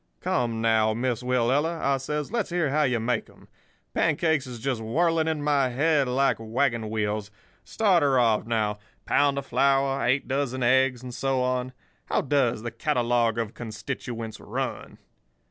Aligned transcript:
'Come, 0.19 0.61
now, 0.61 0.95
Miss 0.95 1.21
Willella,' 1.21 1.79
I 1.79 1.97
says; 1.97 2.31
'let's 2.31 2.49
hear 2.49 2.71
how 2.71 2.81
you 2.81 2.99
make 2.99 3.29
'em. 3.29 3.47
Pancakes 3.93 4.47
is 4.47 4.57
just 4.57 4.81
whirling 4.81 5.27
in 5.27 5.43
my 5.43 5.69
head 5.69 6.07
like 6.07 6.37
wagon 6.39 6.89
wheels. 6.89 7.29
Start 7.63 8.01
her 8.01 8.17
off, 8.17 8.47
now—pound 8.47 9.37
of 9.37 9.45
flour, 9.45 10.03
eight 10.03 10.27
dozen 10.27 10.63
eggs, 10.63 11.03
and 11.03 11.13
so 11.13 11.43
on. 11.43 11.71
How 12.05 12.21
does 12.21 12.63
the 12.63 12.71
catalogue 12.71 13.37
of 13.37 13.53
constituents 13.53 14.39
run? 14.39 14.97